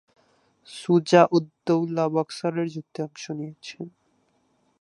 [0.69, 3.87] সুজা-উদ-দৌলা বক্সারের যুদ্ধে অংশ নিয়েছেন।